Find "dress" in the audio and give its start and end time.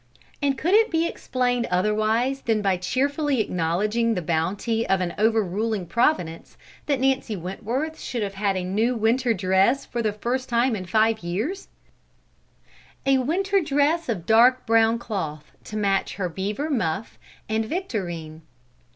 9.35-9.85, 13.61-14.09